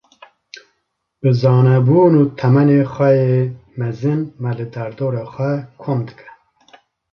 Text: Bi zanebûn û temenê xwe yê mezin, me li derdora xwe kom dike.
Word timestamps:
Bi 1.21 1.29
zanebûn 1.41 2.13
û 2.21 2.23
temenê 2.39 2.81
xwe 2.93 3.09
yê 3.25 3.39
mezin, 3.79 4.21
me 4.41 4.51
li 4.57 4.65
derdora 4.73 5.25
xwe 5.33 5.51
kom 5.81 5.99
dike. 6.07 6.29